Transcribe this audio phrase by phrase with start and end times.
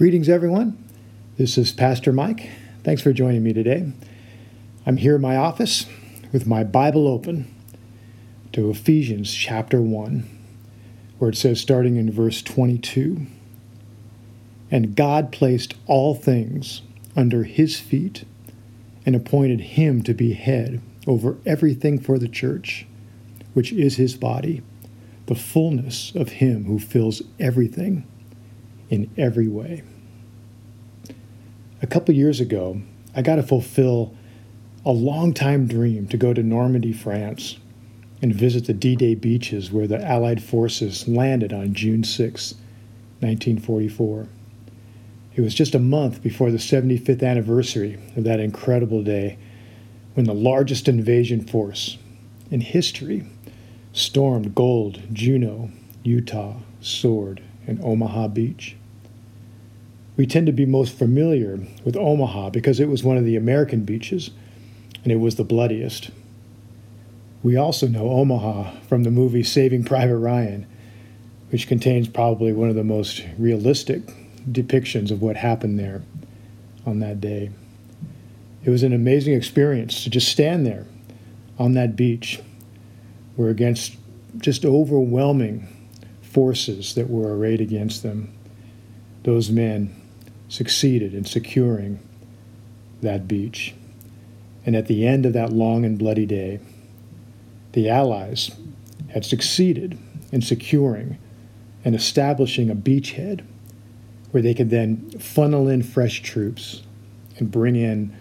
[0.00, 0.82] Greetings, everyone.
[1.36, 2.48] This is Pastor Mike.
[2.82, 3.92] Thanks for joining me today.
[4.86, 5.84] I'm here in my office
[6.32, 7.54] with my Bible open
[8.52, 10.26] to Ephesians chapter 1,
[11.18, 13.26] where it says, starting in verse 22
[14.70, 16.80] And God placed all things
[17.14, 18.24] under his feet
[19.04, 22.86] and appointed him to be head over everything for the church,
[23.52, 24.62] which is his body,
[25.26, 28.06] the fullness of him who fills everything
[28.90, 29.82] in every way.
[31.80, 32.82] A couple years ago,
[33.16, 34.14] I got to fulfill
[34.84, 37.58] a long-time dream to go to Normandy, France,
[38.20, 42.54] and visit the D Day beaches where the Allied forces landed on June 6,
[43.20, 44.28] 1944.
[45.36, 49.38] It was just a month before the 75th anniversary of that incredible day
[50.14, 51.96] when the largest invasion force
[52.50, 53.24] in history
[53.92, 55.70] stormed Gold, Juno,
[56.02, 58.76] Utah, Sword, and Omaha Beach.
[60.20, 63.86] We tend to be most familiar with Omaha because it was one of the American
[63.86, 64.28] beaches
[65.02, 66.10] and it was the bloodiest.
[67.42, 70.66] We also know Omaha from the movie Saving Private Ryan,
[71.48, 74.02] which contains probably one of the most realistic
[74.46, 76.02] depictions of what happened there
[76.84, 77.48] on that day.
[78.62, 80.84] It was an amazing experience to just stand there
[81.58, 82.40] on that beach
[83.36, 83.96] where against
[84.36, 85.66] just overwhelming
[86.20, 88.34] forces that were arrayed against them,
[89.22, 89.96] those men
[90.50, 92.00] succeeded in securing
[93.00, 93.72] that beach.
[94.66, 96.60] And at the end of that long and bloody day,
[97.72, 98.50] the Allies
[99.08, 99.96] had succeeded
[100.32, 101.18] in securing
[101.84, 103.42] and establishing a beachhead
[104.32, 106.82] where they could then funnel in fresh troops
[107.38, 108.14] and bring in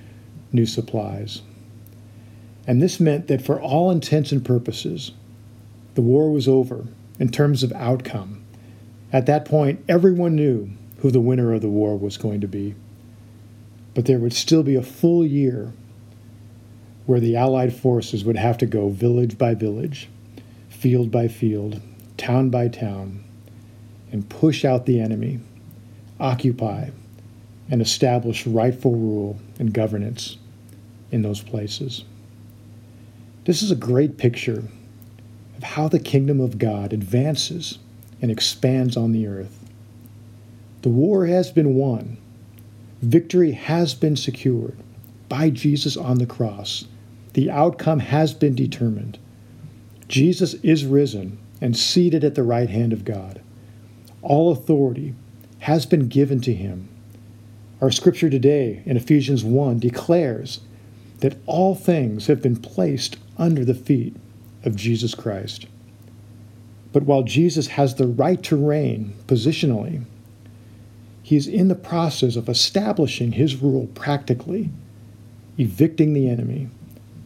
[0.52, 1.42] new supplies.
[2.66, 5.12] And this meant that for all intents and purposes,
[5.96, 6.86] the war was over
[7.20, 8.44] in terms of outcome.
[9.12, 10.70] At that point, everyone knew
[11.02, 12.76] who the winner of the war was going to be.
[13.94, 15.74] But there would still be a full year
[17.06, 20.10] where the Allied forces would have to go village by village,
[20.70, 21.82] field by field,
[22.18, 23.24] town by town,
[24.12, 25.40] and push out the enemy,
[26.20, 26.90] occupy,
[27.72, 30.38] and establish rightful rule and governance
[31.12, 32.04] in those places.
[33.46, 34.64] This is a great picture
[35.58, 37.80] of how the kingdom of God advances
[38.22, 39.59] and expands on the earth.
[40.82, 42.18] The war has been won.
[43.02, 44.78] Victory has been secured
[45.28, 46.86] by Jesus on the cross.
[47.34, 49.18] The outcome has been determined.
[50.08, 53.42] Jesus is risen and seated at the right hand of God.
[54.22, 55.14] All authority
[55.60, 56.90] has been given to him.
[57.82, 60.62] Our scripture today in Ephesians 1 declares
[61.20, 64.16] that all things have been placed under the feet
[64.64, 65.68] of Jesus Christ.
[66.92, 70.06] But while Jesus has the right to reign positionally,
[71.30, 74.72] he is in the process of establishing his rule practically,
[75.60, 76.68] evicting the enemy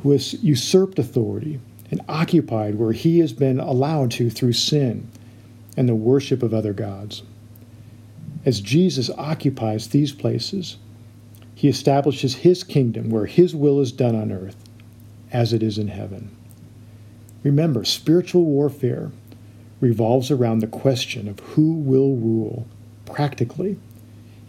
[0.02, 1.58] who has usurped authority
[1.90, 5.08] and occupied where he has been allowed to through sin
[5.78, 7.24] and the worship of other gods.
[8.46, 10.76] As Jesus occupies these places,
[11.56, 14.58] he establishes his kingdom where his will is done on earth
[15.32, 16.30] as it is in heaven.
[17.42, 19.14] Remember, spiritual warfare
[19.80, 22.68] revolves around the question of who will rule
[23.06, 23.78] practically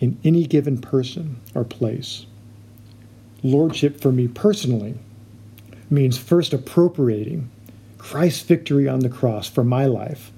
[0.04, 2.26] in any given person or place.
[3.42, 4.94] Lordship for me personally
[5.90, 7.50] means first appropriating
[7.96, 10.30] Christ's victory on the cross for my life,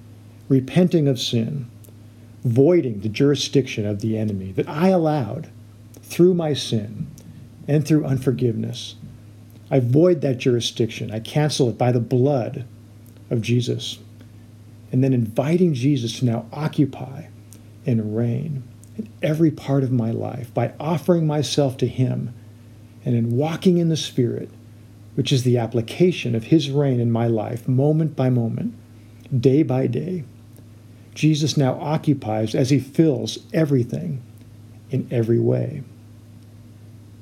[0.49, 1.69] repenting of sin,
[2.45, 5.51] voiding the jurisdiction of the enemy that I allowed
[6.01, 7.09] through my sin
[7.67, 8.95] and through unforgiveness.
[9.69, 11.11] I void that jurisdiction.
[11.11, 12.65] I cancel it by the blood
[13.31, 13.99] of Jesus.
[14.93, 17.25] And then inviting Jesus to now occupy
[17.85, 18.63] and reign
[18.97, 22.35] in every part of my life by offering myself to Him
[23.05, 24.51] and in walking in the Spirit,
[25.15, 28.75] which is the application of His reign in my life, moment by moment,
[29.39, 30.25] day by day.
[31.15, 34.23] Jesus now occupies as He fills everything
[34.91, 35.83] in every way.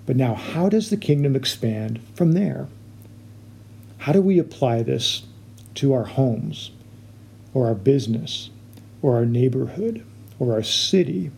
[0.06, 2.68] But now, how does the kingdom expand from there?
[3.98, 5.22] How do we apply this
[5.76, 6.72] to our homes,
[7.54, 8.50] or our business,
[9.00, 10.04] or our neighborhood,
[10.38, 11.30] or our city,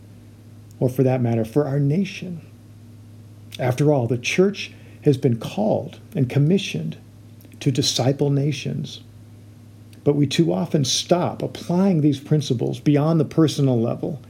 [0.79, 2.41] or for that matter, for our nation.
[3.59, 4.71] After all, the church
[5.03, 6.97] has been called and commissioned
[7.59, 9.01] to disciple nations.
[10.03, 14.21] But we too often stop applying these principles beyond the personal level.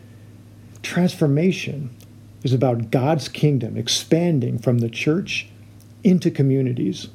[0.82, 1.90] Transformation
[2.44, 5.50] is about God's kingdom expanding from the church
[6.04, 7.10] into communities.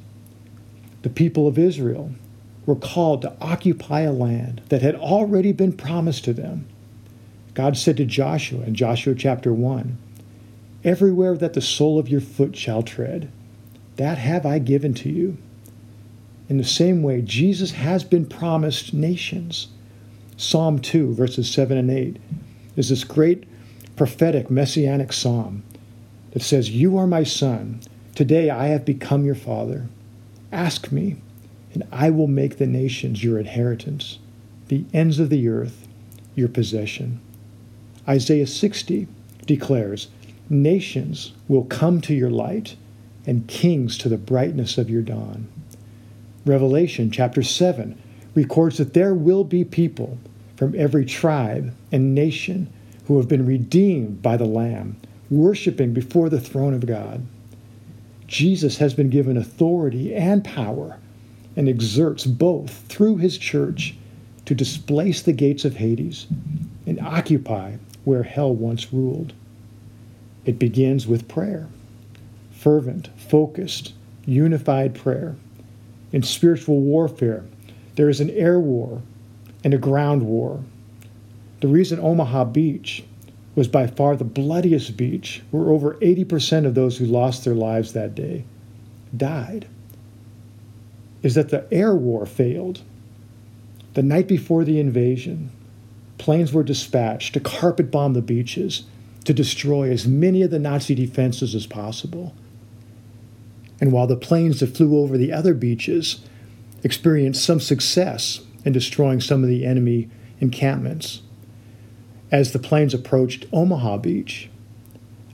[1.01, 2.11] The people of Israel
[2.65, 6.67] were called to occupy a land that had already been promised to them
[7.53, 9.97] God said to Joshua in Joshua chapter 1
[10.83, 13.31] Everywhere that the sole of your foot shall tread,
[13.95, 15.37] that have I given to you.
[16.49, 19.67] In the same way, Jesus has been promised nations.
[20.35, 22.17] Psalm 2, verses 7 and 8,
[22.75, 23.45] is this great
[23.95, 25.63] prophetic messianic psalm
[26.31, 27.79] that says, You are my son.
[28.15, 29.87] Today I have become your father.
[30.51, 31.17] Ask me,
[31.73, 34.19] and I will make the nations your inheritance,
[34.67, 35.87] the ends of the earth
[36.35, 37.21] your possession.
[38.07, 39.07] Isaiah 60
[39.45, 40.09] declares,
[40.49, 42.75] Nations will come to your light,
[43.25, 45.47] and kings to the brightness of your dawn.
[46.45, 47.97] Revelation chapter 7
[48.35, 50.17] records that there will be people
[50.57, 52.71] from every tribe and nation
[53.05, 54.97] who have been redeemed by the Lamb,
[55.29, 57.25] worshiping before the throne of God.
[58.27, 60.97] Jesus has been given authority and power
[61.55, 63.95] and exerts both through his church
[64.45, 66.27] to displace the gates of Hades
[66.85, 69.33] and occupy where hell once ruled.
[70.45, 71.67] It begins with prayer
[72.51, 73.93] fervent, focused,
[74.25, 75.35] unified prayer.
[76.13, 77.43] In spiritual warfare,
[77.95, 79.01] there is an air war
[79.65, 80.63] and a ground war.
[81.59, 83.03] The reason Omaha Beach
[83.55, 87.93] was by far the bloodiest beach, where over 80% of those who lost their lives
[87.93, 88.45] that day
[89.15, 89.67] died,
[91.21, 92.81] is that the air war failed.
[93.93, 95.51] The night before the invasion,
[96.17, 98.83] planes were dispatched to carpet bomb the beaches
[99.25, 102.35] to destroy as many of the Nazi defenses as possible.
[103.79, 106.21] And while the planes that flew over the other beaches
[106.83, 111.21] experienced some success in destroying some of the enemy encampments,
[112.31, 114.49] as the planes approached Omaha Beach,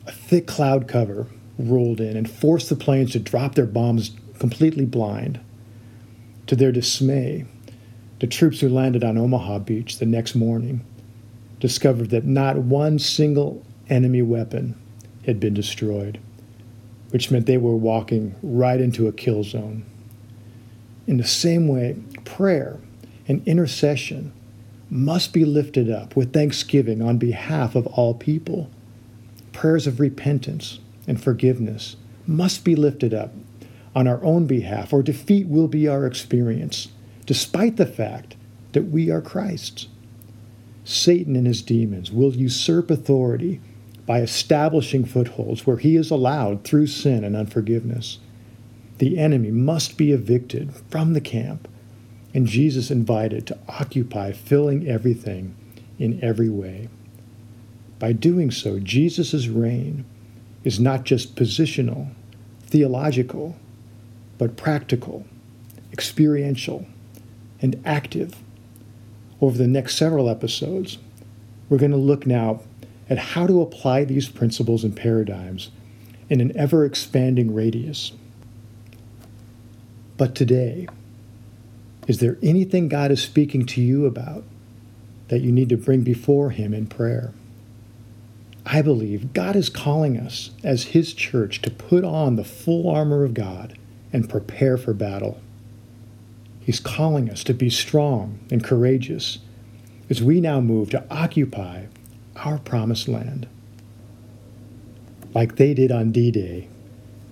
[0.05, 1.27] a thick cloud cover
[1.57, 5.39] rolled in and forced the planes to drop their bombs completely blind.
[6.47, 7.45] To their dismay,
[8.19, 10.85] the troops who landed on Omaha Beach the next morning
[11.59, 14.75] discovered that not one single enemy weapon
[15.25, 16.19] had been destroyed,
[17.11, 19.85] which meant they were walking right into a kill zone.
[21.07, 22.79] In the same way, prayer
[23.27, 24.31] and intercession
[24.89, 28.69] must be lifted up with thanksgiving on behalf of all people.
[29.53, 31.95] Prayers of repentance and forgiveness
[32.25, 33.33] must be lifted up
[33.95, 36.89] on our own behalf, or defeat will be our experience,
[37.29, 38.35] despite the fact
[38.71, 39.87] that we are Christ's.
[40.83, 43.61] Satan and his demons will usurp authority
[44.07, 48.17] by establishing footholds where he is allowed through sin and unforgiveness.
[48.97, 51.67] The enemy must be evicted from the camp,
[52.33, 55.55] and Jesus invited to occupy filling everything
[55.99, 56.89] in every way.
[57.99, 60.03] By doing so, Jesus' reign
[60.63, 62.09] is not just positional,
[62.63, 63.55] theological,
[64.39, 65.27] but practical,
[65.93, 66.87] experiential,
[67.61, 68.35] and active.
[69.41, 70.97] Over the next several episodes,
[71.69, 72.61] we're going to look now
[73.09, 75.71] at how to apply these principles and paradigms
[76.29, 78.11] in an ever expanding radius.
[80.17, 80.87] But today,
[82.07, 84.43] is there anything God is speaking to you about
[85.29, 87.33] that you need to bring before Him in prayer?
[88.65, 93.23] I believe God is calling us as His church to put on the full armor
[93.23, 93.77] of God
[94.11, 95.39] and prepare for battle.
[96.61, 99.39] He's calling us to be strong and courageous
[100.09, 101.85] as we now move to occupy
[102.37, 103.47] our promised land.
[105.33, 106.67] Like they did on D Day,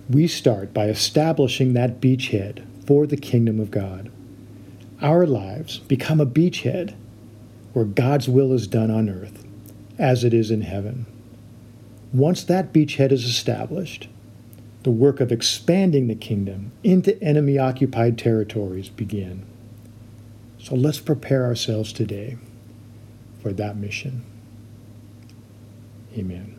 [0.08, 4.10] we start by establishing that beachhead for the kingdom of God.
[5.02, 6.94] Our lives become a beachhead
[7.72, 9.44] where God's will is done on earth
[9.98, 11.06] as it is in heaven.
[12.12, 14.08] Once that beachhead is established,
[14.88, 19.44] the work of expanding the kingdom into enemy occupied territories begin.
[20.58, 22.38] So let's prepare ourselves today
[23.42, 24.24] for that mission.
[26.16, 26.57] Amen.